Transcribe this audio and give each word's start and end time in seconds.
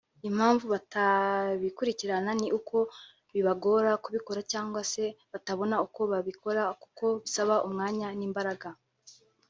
Impamvu 0.29 0.65
batabikurikirana 0.73 2.31
ni 2.39 2.47
uko 2.57 2.77
bibagora 3.33 3.91
kubikora 4.03 4.41
cyangwa 4.51 4.81
se 4.91 5.03
batabona 5.33 5.75
uko 5.85 6.01
babikora 6.11 6.63
kuko 6.81 7.05
bisaba 7.23 7.55
umwanya 7.67 8.07
n’ 8.17 8.21
imbaraga 8.27 8.69